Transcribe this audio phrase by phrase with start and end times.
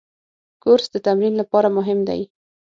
[0.63, 2.21] کورس د تمرین لپاره مهم دی.